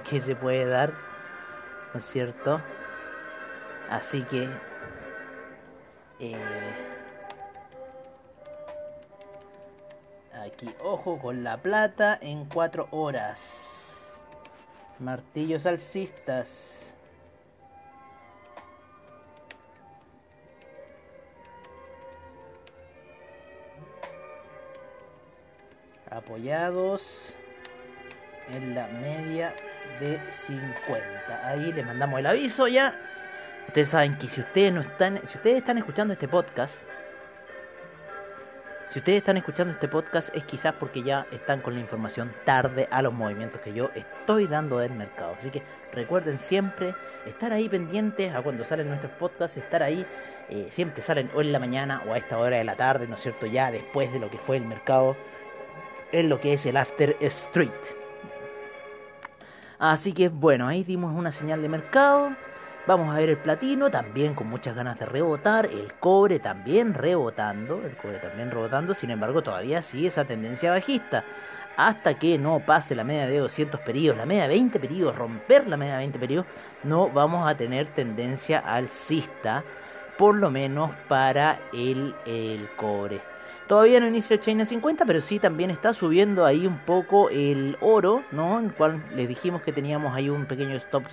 que 0.09 0.19
se 0.19 0.35
puede 0.35 0.65
dar, 0.65 0.93
¿no 1.93 1.99
es 1.99 2.05
cierto? 2.05 2.59
Así 3.87 4.23
que... 4.23 4.49
Eh, 6.19 6.35
aquí, 10.43 10.73
ojo 10.83 11.19
con 11.19 11.43
La 11.43 11.57
Plata 11.57 12.17
en 12.19 12.45
4 12.45 12.87
horas. 12.89 14.23
Martillos 14.97 15.67
alcistas. 15.67 16.92
Apoyados 26.15 27.35
en 28.51 28.75
la 28.75 28.87
media 28.87 29.53
de 29.99 30.19
50. 30.29 31.47
Ahí 31.47 31.71
le 31.71 31.83
mandamos 31.83 32.19
el 32.19 32.25
aviso 32.25 32.67
ya. 32.67 32.95
Ustedes 33.67 33.89
saben 33.89 34.17
que 34.17 34.29
si 34.29 34.41
ustedes 34.41 34.73
no 34.73 34.81
están, 34.81 35.21
si 35.25 35.37
ustedes 35.37 35.57
están 35.57 35.77
escuchando 35.77 36.13
este 36.13 36.27
podcast, 36.27 36.75
si 38.89 38.99
ustedes 38.99 39.19
están 39.19 39.37
escuchando 39.37 39.73
este 39.73 39.87
podcast 39.87 40.29
es 40.35 40.43
quizás 40.43 40.73
porque 40.73 41.01
ya 41.01 41.25
están 41.31 41.61
con 41.61 41.73
la 41.73 41.79
información 41.79 42.31
tarde 42.45 42.87
a 42.91 43.01
los 43.01 43.13
movimientos 43.13 43.59
que 43.61 43.73
yo 43.73 43.89
estoy 43.95 44.45
dando 44.47 44.77
del 44.77 44.91
mercado. 44.91 45.35
Así 45.37 45.49
que 45.49 45.63
recuerden 45.93 46.37
siempre 46.37 46.93
estar 47.25 47.53
ahí 47.53 47.69
pendientes 47.69 48.35
a 48.35 48.41
cuando 48.41 48.65
salen 48.65 48.89
nuestros 48.89 49.13
podcasts, 49.13 49.57
estar 49.57 49.81
ahí, 49.81 50.05
eh, 50.49 50.67
siempre 50.69 51.01
salen 51.01 51.31
o 51.33 51.41
en 51.41 51.51
la 51.51 51.59
mañana 51.59 52.03
o 52.07 52.13
a 52.13 52.17
esta 52.17 52.37
hora 52.37 52.57
de 52.57 52.63
la 52.65 52.75
tarde, 52.75 53.07
¿no 53.07 53.15
es 53.15 53.21
cierto? 53.21 53.47
Ya 53.47 53.71
después 53.71 54.11
de 54.11 54.19
lo 54.19 54.29
que 54.29 54.37
fue 54.37 54.57
el 54.57 54.65
mercado 54.65 55.15
en 56.13 56.29
lo 56.29 56.39
que 56.39 56.53
es 56.53 56.65
el 56.65 56.77
After 56.77 57.17
Street. 57.19 57.71
Así 59.79 60.13
que 60.13 60.29
bueno, 60.29 60.67
ahí 60.67 60.85
dimos 60.85 61.13
una 61.13 61.33
señal 61.33 61.61
de 61.61 61.67
mercado. 61.67 62.31
Vamos 62.87 63.13
a 63.13 63.19
ver 63.19 63.29
el 63.29 63.37
platino 63.37 63.89
también 63.89 64.33
con 64.33 64.47
muchas 64.47 64.75
ganas 64.75 64.99
de 64.99 65.05
rebotar. 65.05 65.65
El 65.65 65.93
cobre 65.95 66.39
también 66.39 66.93
rebotando. 66.93 67.81
El 67.83 67.97
cobre 67.97 68.19
también 68.19 68.51
rebotando. 68.51 68.93
Sin 68.93 69.09
embargo, 69.09 69.41
todavía 69.41 69.81
sigue 69.81 70.07
esa 70.07 70.25
tendencia 70.25 70.71
bajista. 70.71 71.23
Hasta 71.75 72.13
que 72.13 72.37
no 72.37 72.59
pase 72.59 72.93
la 72.93 73.03
media 73.03 73.25
de 73.25 73.39
200 73.39 73.79
periodos, 73.81 74.19
la 74.19 74.25
media 74.27 74.43
de 74.43 74.49
20 74.49 74.79
periodos, 74.79 75.15
romper 75.15 75.67
la 75.67 75.75
media 75.75 75.93
de 75.93 75.99
20 75.99 76.19
periodos, 76.19 76.45
no 76.83 77.09
vamos 77.09 77.49
a 77.49 77.57
tener 77.57 77.87
tendencia 77.87 78.59
alcista. 78.59 79.63
Por 80.17 80.35
lo 80.35 80.51
menos 80.51 80.91
para 81.07 81.59
el, 81.73 82.13
el 82.27 82.69
cobre. 82.75 83.32
Todavía 83.67 83.99
no 83.99 84.07
inicia 84.07 84.39
China 84.39 84.65
50, 84.65 85.05
pero 85.05 85.21
sí 85.21 85.39
también 85.39 85.69
está 85.69 85.93
subiendo 85.93 86.45
ahí 86.45 86.67
un 86.67 86.79
poco 86.79 87.29
el 87.29 87.77
oro, 87.81 88.23
¿no? 88.31 88.59
En 88.59 88.69
cual 88.69 89.03
les 89.15 89.27
dijimos 89.27 89.61
que 89.61 89.71
teníamos 89.71 90.13
ahí 90.13 90.29
un 90.29 90.45
pequeño 90.45 90.75
stop, 90.75 91.05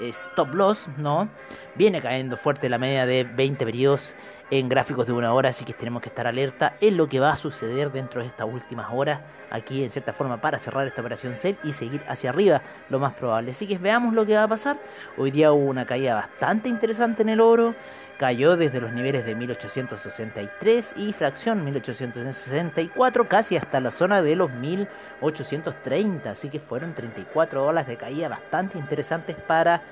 stop 0.00 0.54
loss, 0.54 0.88
¿no? 0.96 1.28
Viene 1.76 2.00
cayendo 2.00 2.36
fuerte 2.36 2.68
la 2.68 2.78
media 2.78 3.06
de 3.06 3.24
20 3.24 3.64
periodos 3.64 4.14
en 4.50 4.68
gráficos 4.68 5.06
de 5.06 5.12
una 5.12 5.32
hora, 5.32 5.50
así 5.50 5.64
que 5.64 5.72
tenemos 5.72 6.02
que 6.02 6.08
estar 6.08 6.26
alerta 6.26 6.74
en 6.80 6.96
lo 6.96 7.08
que 7.08 7.20
va 7.20 7.30
a 7.30 7.36
suceder 7.36 7.92
dentro 7.92 8.20
de 8.20 8.26
estas 8.26 8.48
últimas 8.50 8.88
horas, 8.92 9.20
aquí 9.50 9.84
en 9.84 9.90
cierta 9.90 10.12
forma 10.12 10.40
para 10.40 10.58
cerrar 10.58 10.86
esta 10.86 11.00
operación 11.00 11.36
sell 11.36 11.56
y 11.62 11.72
seguir 11.72 12.02
hacia 12.08 12.30
arriba, 12.30 12.62
lo 12.88 12.98
más 12.98 13.14
probable. 13.14 13.52
Así 13.52 13.66
que 13.66 13.78
veamos 13.78 14.12
lo 14.12 14.26
que 14.26 14.34
va 14.34 14.44
a 14.44 14.48
pasar. 14.48 14.78
Hoy 15.16 15.30
día 15.30 15.52
hubo 15.52 15.70
una 15.70 15.86
caída 15.86 16.14
bastante 16.14 16.68
interesante 16.68 17.22
en 17.22 17.28
el 17.28 17.40
oro, 17.40 17.74
cayó 18.18 18.56
desde 18.56 18.80
los 18.80 18.92
niveles 18.92 19.24
de 19.24 19.34
1863 19.36 20.94
y 20.96 21.12
fracción 21.12 21.64
1864 21.64 23.28
casi 23.28 23.56
hasta 23.56 23.80
la 23.80 23.92
zona 23.92 24.20
de 24.20 24.34
los 24.34 24.50
1830, 24.50 26.30
así 26.30 26.48
que 26.48 26.58
fueron 26.58 26.94
34 26.94 27.62
dólares 27.62 27.88
de 27.88 27.96
caída 27.96 28.28
bastante 28.28 28.78
interesantes 28.78 29.36
para 29.36 29.82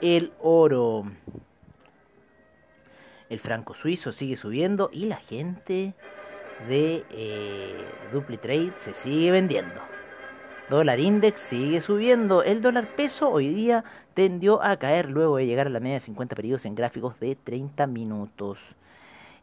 el 0.00 0.32
oro. 0.40 1.04
El 3.28 3.40
franco 3.40 3.74
suizo 3.74 4.12
sigue 4.12 4.36
subiendo 4.36 4.90
y 4.92 5.06
la 5.06 5.16
gente 5.16 5.94
de 6.68 7.04
eh, 7.10 7.76
Trade 8.40 8.72
se 8.78 8.94
sigue 8.94 9.30
vendiendo. 9.30 9.80
Dólar 10.70 11.00
index 11.00 11.40
sigue 11.40 11.80
subiendo. 11.80 12.42
El 12.42 12.60
dólar 12.60 12.94
peso 12.94 13.30
hoy 13.30 13.48
día 13.48 13.84
tendió 14.14 14.62
a 14.62 14.76
caer 14.76 15.10
luego 15.10 15.36
de 15.36 15.46
llegar 15.46 15.66
a 15.66 15.70
la 15.70 15.80
media 15.80 15.94
de 15.94 16.00
50 16.00 16.36
periodos 16.36 16.64
en 16.66 16.74
gráficos 16.74 17.18
de 17.20 17.36
30 17.36 17.86
minutos. 17.86 18.58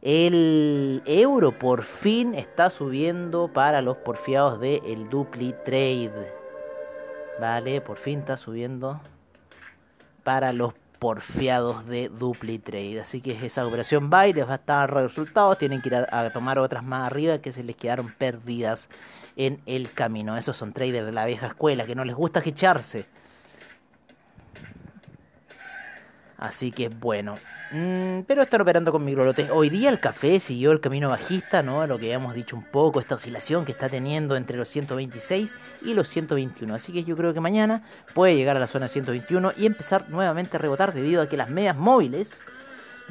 El 0.02 1.02
euro 1.06 1.58
por 1.58 1.84
fin 1.84 2.36
está 2.36 2.70
subiendo 2.70 3.52
para 3.52 3.82
los 3.82 3.98
porfiados 3.98 4.60
de 4.60 4.82
el 4.86 5.10
Dupli 5.10 5.56
Trade. 5.64 6.32
Vale, 7.40 7.82
por 7.82 7.98
fin 7.98 8.20
está 8.20 8.38
subiendo 8.38 9.02
para 10.24 10.54
los 10.54 10.74
porfiados 10.96 11.86
de 11.88 12.10
DupliTrade. 12.10 13.02
Así 13.02 13.22
que 13.22 13.46
esa 13.46 13.66
operación 13.66 14.10
va 14.14 14.28
y 14.28 14.34
les 14.34 14.48
va 14.48 14.54
a 14.54 14.56
estar 14.56 14.94
resultados. 14.94 15.58
Tienen 15.58 15.82
que 15.82 15.90
ir 15.90 15.96
a, 15.96 16.30
tomar 16.32 16.60
otras 16.60 16.84
más 16.84 17.08
arriba 17.08 17.40
que 17.40 17.52
se 17.52 17.64
les 17.64 17.76
quedaron 17.76 18.14
perdidas 18.18 18.90
en 19.36 19.62
el 19.66 19.92
camino. 19.92 20.38
Esos 20.38 20.58
son 20.58 20.74
traders 20.74 21.06
de 21.06 21.12
la 21.12 21.26
vieja 21.26 21.48
escuela 21.48 21.86
que 21.86 21.96
no 21.96 22.06
les 22.06 22.16
gusta 22.16 22.42
echarse. 22.44 23.06
Así 26.38 26.72
que 26.72 26.90
bueno. 26.90 27.36
Mm, 27.72 28.22
pero 28.28 28.44
están 28.44 28.62
operando 28.62 28.92
con 28.92 29.04
microlotes. 29.04 29.50
Hoy 29.52 29.70
día 29.70 29.90
el 29.90 30.00
café 30.00 30.40
siguió 30.40 30.72
el 30.72 30.82
camino 30.82 31.10
bajista, 31.10 31.64
¿no? 31.64 31.86
Lo 31.88 31.98
que 31.98 32.08
habíamos 32.08 32.36
dicho 32.36 32.56
un 32.56 32.64
poco, 32.64 33.00
esta 33.00 33.16
oscilación 33.16 33.66
que 33.66 33.72
está 33.72 33.90
teniendo 33.90 34.36
entre 34.36 34.58
los 34.58 34.70
126 34.70 35.58
y 35.84 35.94
los 35.94 36.10
121. 36.10 36.76
Así 36.76 36.92
que 36.92 37.04
yo 37.04 37.16
creo 37.16 37.34
que 37.34 37.40
mañana 37.40 37.84
puede 38.14 38.36
llegar 38.36 38.58
a 38.58 38.60
la 38.60 38.68
zona 38.68 38.88
121 38.88 39.54
y 39.58 39.66
empezar 39.66 40.10
nuevamente 40.10 40.58
a 40.58 40.60
rebotar 40.60 40.94
debido 40.94 41.22
a 41.22 41.30
que 41.30 41.38
las 41.38 41.50
medias 41.50 41.78
móviles 41.78 42.38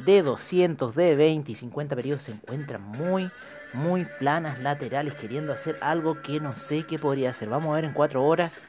de 0.05 0.21
200, 0.21 0.95
de 0.95 1.15
20 1.15 1.51
y 1.51 1.55
50 1.55 1.95
periodos 1.95 2.23
se 2.23 2.31
encuentran 2.31 2.81
muy, 2.81 3.31
muy 3.73 4.05
planas 4.19 4.59
laterales, 4.59 5.15
queriendo 5.15 5.53
hacer 5.53 5.77
algo 5.81 6.21
que 6.21 6.39
no 6.39 6.55
sé 6.55 6.83
qué 6.83 6.99
podría 6.99 7.31
hacer. 7.31 7.49
Vamos 7.49 7.71
a 7.71 7.75
ver 7.75 7.85
en 7.85 7.93
4 7.93 8.23
horas 8.23 8.61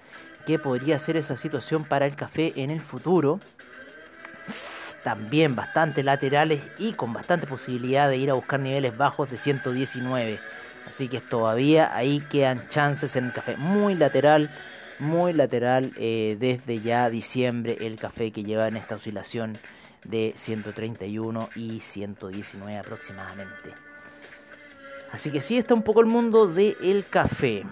qué 0.46 0.58
podría 0.58 0.98
ser 0.98 1.16
esa 1.16 1.36
situación 1.36 1.84
para 1.84 2.06
el 2.06 2.16
café 2.16 2.52
en 2.56 2.70
el 2.70 2.80
futuro 2.80 3.40
también 5.06 5.54
bastante 5.54 6.02
laterales 6.02 6.60
y 6.78 6.94
con 6.94 7.12
bastante 7.12 7.46
posibilidad 7.46 8.08
de 8.10 8.16
ir 8.16 8.28
a 8.28 8.34
buscar 8.34 8.58
niveles 8.58 8.96
bajos 8.96 9.30
de 9.30 9.36
119. 9.36 10.40
Así 10.84 11.06
que 11.06 11.20
todavía 11.20 11.94
ahí 11.94 12.18
quedan 12.28 12.68
chances 12.70 13.14
en 13.14 13.26
el 13.26 13.32
café. 13.32 13.56
Muy 13.56 13.94
lateral, 13.94 14.50
muy 14.98 15.32
lateral 15.32 15.92
eh, 15.96 16.36
desde 16.40 16.80
ya 16.80 17.08
diciembre 17.08 17.78
el 17.82 18.00
café 18.00 18.32
que 18.32 18.42
lleva 18.42 18.66
en 18.66 18.76
esta 18.76 18.96
oscilación 18.96 19.56
de 20.02 20.32
131 20.34 21.50
y 21.54 21.78
119 21.78 22.76
aproximadamente. 22.76 23.74
Así 25.12 25.30
que 25.30 25.40
sí 25.40 25.56
está 25.56 25.72
un 25.74 25.82
poco 25.82 26.00
el 26.00 26.06
mundo 26.06 26.48
del 26.48 27.04
café. 27.08 27.62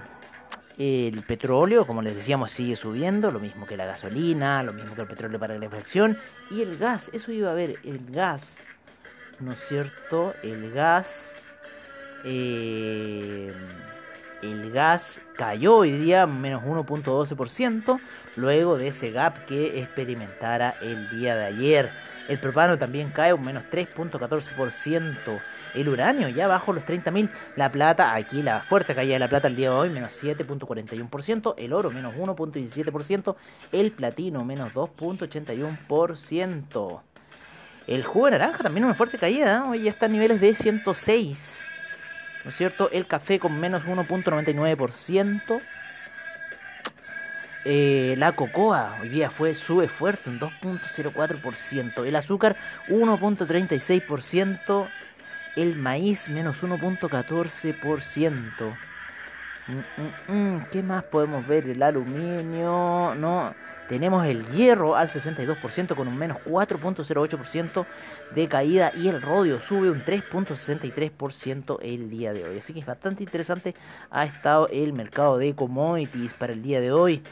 El 0.76 1.22
petróleo, 1.22 1.86
como 1.86 2.02
les 2.02 2.16
decíamos, 2.16 2.50
sigue 2.50 2.74
subiendo, 2.74 3.30
lo 3.30 3.38
mismo 3.38 3.64
que 3.66 3.76
la 3.76 3.86
gasolina, 3.86 4.62
lo 4.64 4.72
mismo 4.72 4.94
que 4.94 5.02
el 5.02 5.06
petróleo 5.06 5.38
para 5.38 5.54
la 5.54 5.60
reflexión. 5.60 6.18
Y 6.50 6.62
el 6.62 6.76
gas, 6.78 7.10
eso 7.12 7.30
iba 7.30 7.52
a 7.52 7.54
ver, 7.54 7.78
el 7.84 8.00
gas, 8.10 8.58
¿no 9.38 9.52
es 9.52 9.58
cierto? 9.68 10.34
El 10.42 10.72
gas, 10.72 11.32
eh, 12.24 13.52
el 14.42 14.72
gas 14.72 15.20
cayó 15.36 15.76
hoy 15.76 15.92
día 15.92 16.26
menos 16.26 16.64
1.12%, 16.64 18.00
luego 18.34 18.76
de 18.76 18.88
ese 18.88 19.12
gap 19.12 19.46
que 19.46 19.78
experimentara 19.78 20.74
el 20.82 21.08
día 21.10 21.36
de 21.36 21.44
ayer. 21.44 21.90
El 22.28 22.38
propano 22.38 22.78
también 22.78 23.10
cae 23.10 23.32
un 23.32 23.44
menos 23.44 23.62
3.14%. 23.70 25.40
El 25.74 25.88
uranio 25.88 26.28
ya 26.28 26.46
bajo 26.46 26.72
los 26.72 26.84
30.000. 26.84 27.28
La 27.56 27.72
plata, 27.72 28.14
aquí 28.14 28.42
la 28.42 28.60
fuerte 28.60 28.94
caída 28.94 29.14
de 29.14 29.18
la 29.18 29.28
plata 29.28 29.48
el 29.48 29.56
día 29.56 29.70
de 29.70 29.74
hoy, 29.74 29.90
menos 29.90 30.12
7.41%. 30.22 31.54
El 31.58 31.72
oro, 31.72 31.90
menos 31.90 32.14
1.17%. 32.14 33.34
El 33.72 33.90
platino, 33.92 34.44
menos 34.44 34.72
2.81%. 34.72 37.00
El 37.86 38.04
jugo 38.04 38.26
de 38.26 38.32
naranja 38.32 38.62
también 38.62 38.84
una 38.84 38.94
fuerte 38.94 39.18
caída. 39.18 39.56
¿eh? 39.56 39.68
Hoy 39.68 39.82
ya 39.82 39.90
está 39.90 40.06
a 40.06 40.08
niveles 40.08 40.40
de 40.40 40.54
106. 40.54 41.66
¿No 42.44 42.50
es 42.50 42.56
cierto? 42.56 42.90
El 42.90 43.06
café 43.06 43.38
con 43.38 43.58
menos 43.58 43.84
1.99%. 43.84 45.60
Eh, 47.66 48.14
la 48.18 48.32
cocoa 48.32 48.98
hoy 49.00 49.08
día 49.08 49.30
fue 49.30 49.54
sube 49.54 49.88
fuerte, 49.88 50.28
un 50.28 50.38
2.04%. 50.38 52.06
El 52.06 52.16
azúcar 52.16 52.56
1.36% 52.88 54.86
el 55.56 55.76
maíz 55.76 56.28
menos 56.28 56.62
1.14%. 56.62 58.76
Mm, 59.66 59.72
mm, 59.72 60.56
mm, 60.56 60.66
¿Qué 60.70 60.82
más 60.82 61.04
podemos 61.04 61.46
ver? 61.46 61.66
El 61.68 61.82
aluminio, 61.82 63.14
no. 63.16 63.54
Tenemos 63.88 64.26
el 64.26 64.46
hierro 64.46 64.96
al 64.96 65.10
62% 65.10 65.94
con 65.94 66.08
un 66.08 66.16
menos 66.16 66.38
4.08% 66.46 67.84
de 68.34 68.48
caída 68.48 68.92
y 68.96 69.08
el 69.08 69.20
rodio 69.20 69.60
sube 69.60 69.90
un 69.90 70.02
3.63% 70.02 71.78
el 71.82 72.08
día 72.08 72.32
de 72.32 72.44
hoy. 72.44 72.58
Así 72.58 72.72
que 72.72 72.80
es 72.80 72.86
bastante 72.86 73.22
interesante 73.22 73.74
ha 74.10 74.24
estado 74.24 74.68
el 74.68 74.94
mercado 74.94 75.36
de 75.36 75.54
commodities 75.54 76.32
para 76.32 76.54
el 76.54 76.62
día 76.62 76.80
de 76.80 76.92
hoy. 76.92 77.22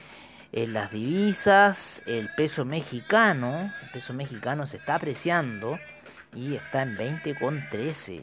En 0.52 0.75
las 0.75 0.91
divisas, 0.91 2.02
el 2.05 2.29
peso 2.37 2.67
mexicano, 2.67 3.73
el 3.83 3.91
peso 3.91 4.12
mexicano 4.12 4.67
se 4.67 4.76
está 4.76 4.97
apreciando 4.97 5.79
y 6.34 6.54
está 6.54 6.82
en 6.82 6.96
20,13. 6.96 8.22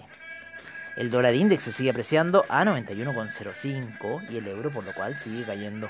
El 0.98 1.10
dólar 1.10 1.36
índice 1.36 1.66
se 1.66 1.72
sigue 1.72 1.92
apreciando 1.92 2.46
a 2.50 2.66
91,05 2.66 4.30
y 4.30 4.38
el 4.38 4.48
euro 4.48 4.72
por 4.72 4.84
lo 4.84 4.94
cual 4.94 5.16
sigue 5.16 5.44
cayendo. 5.44 5.90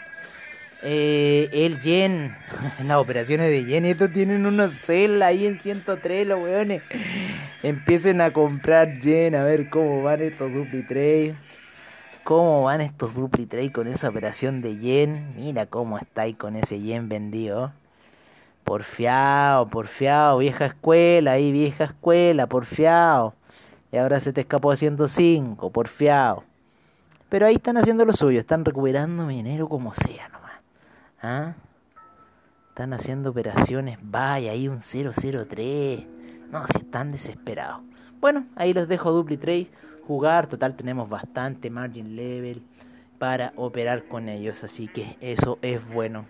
Eh, 0.81 1.49
el 1.51 1.79
yen, 1.81 2.35
las 2.85 2.97
operaciones 2.97 3.49
de 3.49 3.65
yen, 3.65 3.85
estos 3.85 4.11
tienen 4.13 4.45
unos 4.45 4.71
sell 4.71 5.21
ahí 5.21 5.47
en 5.47 5.59
103 5.59 6.27
los 6.27 6.39
weones. 6.39 6.81
Empiecen 7.63 8.21
a 8.21 8.31
comprar 8.31 8.99
yen, 8.99 9.35
a 9.35 9.43
ver 9.43 9.69
cómo 9.69 10.03
van 10.03 10.21
estos 10.21 10.53
dupli 10.53 10.83
trade. 10.83 11.35
¿Cómo 12.23 12.63
van 12.63 12.81
estos 12.81 13.15
dupli 13.15 13.45
trade 13.45 13.71
con 13.71 13.87
esa 13.87 14.09
operación 14.09 14.61
de 14.61 14.77
yen? 14.77 15.33
Mira 15.35 15.65
cómo 15.65 15.97
está 15.97 16.23
ahí 16.23 16.33
con 16.33 16.55
ese 16.55 16.79
yen 16.79 17.09
vendido. 17.09 17.73
Porfiado, 18.69 19.67
porfiado, 19.67 20.37
vieja 20.37 20.67
escuela, 20.67 21.31
ahí 21.31 21.51
vieja 21.51 21.85
escuela, 21.85 22.45
porfiado. 22.45 23.33
Y 23.91 23.97
ahora 23.97 24.19
se 24.19 24.31
te 24.31 24.41
escapó 24.41 24.69
a 24.69 24.75
105, 24.75 25.71
porfiado. 25.71 26.43
Pero 27.29 27.47
ahí 27.47 27.55
están 27.55 27.77
haciendo 27.77 28.05
lo 28.05 28.13
suyo, 28.13 28.39
están 28.39 28.63
recuperando 28.63 29.25
dinero 29.25 29.67
como 29.67 29.95
sea 29.95 30.29
nomás. 30.29 30.61
¿Ah? 31.19 31.53
Están 32.67 32.93
haciendo 32.93 33.31
operaciones, 33.31 33.97
vaya, 34.03 34.51
ahí 34.51 34.67
un 34.67 34.81
003. 34.81 36.05
No, 36.51 36.67
si 36.67 36.77
están 36.77 37.11
desesperados. 37.11 37.81
Bueno, 38.21 38.45
ahí 38.55 38.75
los 38.75 38.87
dejo 38.87 39.11
dupli 39.11 39.37
trade 39.37 39.67
jugar. 40.05 40.45
Total, 40.45 40.75
tenemos 40.75 41.09
bastante 41.09 41.71
margin 41.71 42.15
level 42.15 42.61
para 43.17 43.51
operar 43.55 44.03
con 44.03 44.29
ellos. 44.29 44.63
Así 44.63 44.87
que 44.87 45.17
eso 45.21 45.57
es 45.63 45.83
bueno. 45.89 46.27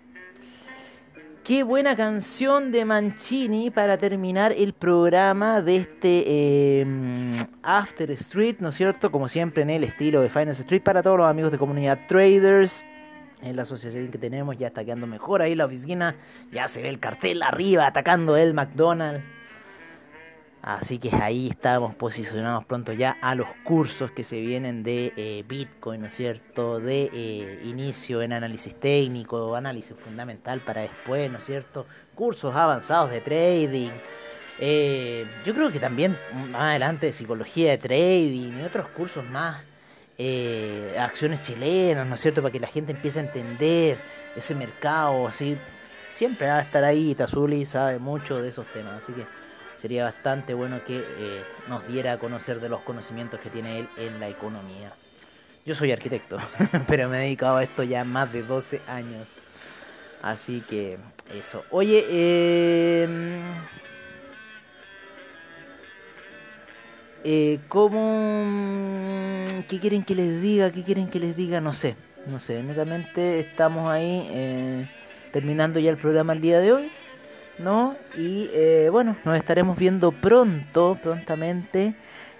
Qué 1.44 1.62
buena 1.62 1.96
canción 1.96 2.70
de 2.70 2.84
Mancini 2.84 3.70
para 3.70 3.96
terminar 3.96 4.52
el 4.52 4.74
programa 4.74 5.62
de 5.62 5.76
este 5.76 6.80
em, 6.82 7.34
After 7.62 8.10
Street, 8.10 8.56
¿no 8.58 8.68
es 8.68 8.74
cierto? 8.74 9.10
Como 9.10 9.26
siempre 9.26 9.62
en 9.62 9.70
el 9.70 9.84
estilo 9.84 10.20
de 10.20 10.28
Finance 10.28 10.60
Street 10.60 10.82
para 10.82 11.02
todos 11.02 11.16
los 11.16 11.26
amigos 11.26 11.50
de 11.50 11.56
comunidad 11.56 11.98
traders. 12.06 12.84
En 13.40 13.56
la 13.56 13.62
asociación 13.62 14.08
que 14.08 14.18
tenemos 14.18 14.58
ya 14.58 14.66
está 14.66 14.84
quedando 14.84 15.06
mejor 15.06 15.40
ahí 15.40 15.54
la 15.54 15.64
oficina. 15.64 16.14
Ya 16.52 16.68
se 16.68 16.82
ve 16.82 16.90
el 16.90 17.00
cartel 17.00 17.42
arriba 17.42 17.86
atacando 17.86 18.36
el 18.36 18.52
McDonald's. 18.52 19.39
Así 20.62 20.98
que 20.98 21.10
ahí 21.16 21.48
estamos 21.48 21.94
posicionados 21.94 22.66
pronto 22.66 22.92
ya 22.92 23.16
a 23.22 23.34
los 23.34 23.48
cursos 23.64 24.10
que 24.10 24.22
se 24.22 24.40
vienen 24.40 24.82
de 24.82 25.14
eh, 25.16 25.42
Bitcoin, 25.48 26.02
¿no 26.02 26.08
es 26.08 26.14
cierto? 26.14 26.80
De 26.80 27.10
eh, 27.14 27.62
inicio 27.64 28.20
en 28.20 28.34
análisis 28.34 28.78
técnico, 28.78 29.56
análisis 29.56 29.96
fundamental 29.96 30.60
para 30.60 30.82
después, 30.82 31.30
¿no 31.30 31.38
es 31.38 31.44
cierto? 31.44 31.86
Cursos 32.14 32.54
avanzados 32.54 33.10
de 33.10 33.22
trading. 33.22 33.90
Eh, 34.58 35.26
yo 35.46 35.54
creo 35.54 35.72
que 35.72 35.80
también 35.80 36.18
más 36.50 36.62
adelante 36.62 37.06
de 37.06 37.12
psicología 37.12 37.70
de 37.70 37.78
trading 37.78 38.58
y 38.60 38.62
otros 38.62 38.88
cursos 38.88 39.24
más, 39.24 39.62
acciones 40.98 41.40
chilenas, 41.40 42.06
¿no 42.06 42.16
es 42.16 42.20
cierto? 42.20 42.42
Para 42.42 42.52
que 42.52 42.60
la 42.60 42.66
gente 42.66 42.92
empiece 42.92 43.20
a 43.20 43.22
entender 43.22 43.96
ese 44.36 44.54
mercado, 44.54 45.26
así. 45.26 45.56
Siempre 46.12 46.48
va 46.48 46.58
a 46.58 46.60
estar 46.60 46.84
ahí, 46.84 47.14
Tazuli 47.14 47.64
sabe 47.64 47.98
mucho 47.98 48.42
de 48.42 48.50
esos 48.50 48.66
temas, 48.66 49.02
así 49.02 49.14
que 49.14 49.24
sería 49.80 50.04
bastante 50.04 50.52
bueno 50.52 50.84
que 50.84 50.98
eh, 50.98 51.42
nos 51.68 51.86
diera 51.88 52.12
a 52.12 52.18
conocer 52.18 52.60
de 52.60 52.68
los 52.68 52.80
conocimientos 52.82 53.40
que 53.40 53.48
tiene 53.48 53.80
él 53.80 53.88
en 53.96 54.20
la 54.20 54.28
economía. 54.28 54.92
Yo 55.64 55.74
soy 55.74 55.92
arquitecto, 55.92 56.38
pero 56.86 57.08
me 57.08 57.18
he 57.18 57.20
dedicado 57.22 57.56
a 57.56 57.62
esto 57.62 57.82
ya 57.82 58.04
más 58.04 58.32
de 58.32 58.42
12 58.42 58.80
años. 58.86 59.26
Así 60.22 60.62
que 60.68 60.98
eso. 61.34 61.64
Oye, 61.70 62.04
eh, 62.08 63.08
eh, 67.24 67.58
¿cómo? 67.68 69.46
¿Qué 69.68 69.78
quieren 69.80 70.04
que 70.04 70.14
les 70.14 70.42
diga? 70.42 70.70
¿Qué 70.70 70.82
quieren 70.82 71.08
que 71.08 71.20
les 71.20 71.36
diga? 71.36 71.60
No 71.60 71.72
sé. 71.72 71.96
No 72.26 72.38
sé. 72.38 72.58
Únicamente 72.58 73.40
estamos 73.40 73.90
ahí 73.90 74.28
eh, 74.30 74.90
terminando 75.32 75.80
ya 75.80 75.90
el 75.90 75.96
programa 75.96 76.34
el 76.34 76.42
día 76.42 76.60
de 76.60 76.72
hoy. 76.72 76.92
¿No? 77.60 77.96
Y 78.16 78.48
eh, 78.52 78.88
bueno, 78.90 79.16
nos 79.24 79.36
estaremos 79.36 79.76
viendo 79.78 80.12
pronto, 80.12 80.98
prontamente, 81.02 81.94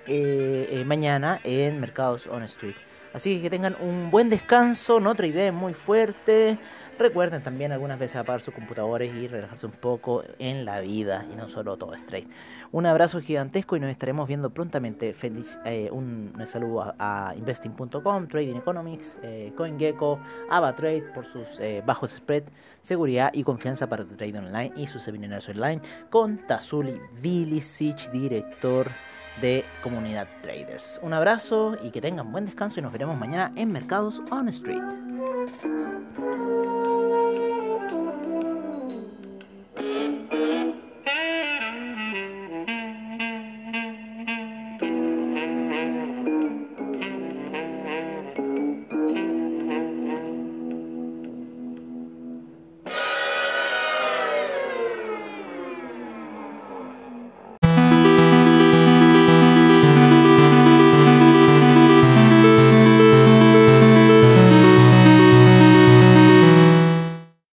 eh, 0.07 0.69
eh, 0.71 0.85
mañana 0.85 1.41
en 1.45 1.79
Mercados 1.81 2.27
on 2.27 2.43
Street. 2.45 2.75
Así 3.13 3.41
que 3.41 3.51
tengan 3.51 3.77
un 3.81 4.11
buen 4.11 4.31
descanso, 4.31 5.01
no 5.01 5.13
idea 5.13 5.51
muy 5.51 5.75
fuerte. 5.75 6.59
Recuerden 6.99 7.43
también 7.43 7.73
algunas 7.73 7.99
veces 7.99 8.17
apagar 8.17 8.43
sus 8.43 8.55
computadores 8.55 9.15
y 9.15 9.27
relajarse 9.27 9.67
un 9.67 9.73
poco 9.73 10.23
en 10.39 10.65
la 10.65 10.81
vida 10.81 11.27
y 11.33 11.35
no 11.35 11.49
solo 11.49 11.77
todo 11.77 11.95
straight. 11.95 12.29
Un 12.73 12.87
abrazo 12.87 13.21
gigantesco 13.21 13.75
y 13.75 13.81
nos 13.81 13.91
estaremos 13.91 14.29
viendo 14.29 14.51
prontamente. 14.51 15.13
Feliz, 15.15 15.59
eh, 15.65 15.89
un, 15.91 16.35
saludo 16.47 16.95
a, 16.99 17.35
investing.com, 17.37 18.29
Trading 18.29 18.57
Economics, 18.57 19.17
eh, 19.23 19.53
CoinGecko, 19.57 20.21
AvaTrade 20.51 21.03
por 21.15 21.25
sus 21.25 21.59
eh, 21.59 21.83
bajos 21.85 22.13
spread, 22.13 22.45
seguridad 22.83 23.31
y 23.33 23.45
confianza 23.45 23.89
para 23.89 24.05
tu 24.05 24.15
trade 24.15 24.39
online 24.39 24.73
y 24.77 24.87
sus 24.87 25.03
seminarios 25.03 25.49
online 25.49 25.81
con 26.11 26.47
Tazuli 26.47 27.01
Vilicic, 27.21 28.11
director 28.13 28.89
de 29.41 29.65
Comunidad 29.83 30.29
Traders. 30.43 31.01
Un 31.03 31.13
abrazo 31.13 31.77
y 31.83 31.91
que 31.91 32.01
tengan 32.01 32.33
buen 32.33 32.47
descanso 32.47 32.81
y 32.81 32.83
nos 32.83 32.93
veremos 32.93 33.19
mañana 33.19 33.53
en 33.57 33.73
Mercados 33.73 34.21
on 34.31 34.49
Street. 34.49 34.83